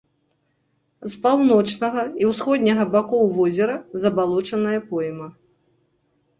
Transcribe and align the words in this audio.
З 1.11 1.19
паўночнага 1.25 2.01
і 2.23 2.31
ўсходняга 2.31 2.83
бакоў 2.97 3.23
возера 3.37 3.79
забалочаная 4.07 4.77
пойма. 4.91 5.33